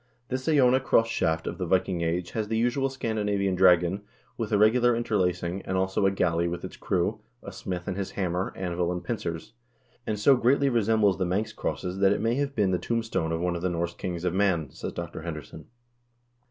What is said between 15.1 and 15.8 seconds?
Henderson.